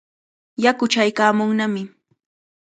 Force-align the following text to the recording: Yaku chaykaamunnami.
Yaku 0.63 0.85
chaykaamunnami. 0.93 1.81